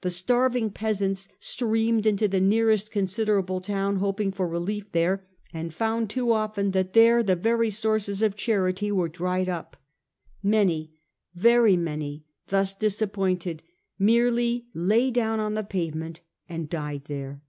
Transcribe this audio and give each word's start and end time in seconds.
The 0.00 0.08
starving 0.08 0.70
pea 0.70 0.86
sants 0.86 1.28
streamed 1.38 2.06
into 2.06 2.26
the 2.26 2.40
nearest 2.40 2.90
considerable 2.90 3.60
town 3.60 3.96
hoping 3.96 4.32
for 4.32 4.48
relief 4.48 4.90
there, 4.92 5.22
and 5.52 5.74
found 5.74 6.08
too 6.08 6.32
often 6.32 6.70
that 6.70 6.94
there 6.94 7.22
the 7.22 7.36
very 7.36 7.68
sources 7.68 8.22
of 8.22 8.36
charily 8.36 8.90
were 8.90 9.06
dried 9.10 9.50
up. 9.50 9.76
Many, 10.42 10.94
very 11.34 11.76
many, 11.76 12.24
thus 12.48 12.72
disappointed, 12.72 13.62
merely 13.98 14.64
lay 14.72 15.10
down 15.10 15.40
on 15.40 15.52
the 15.52 15.62
pavement 15.62 16.20
and 16.48 16.70
died 16.70 17.02
there. 17.04 17.42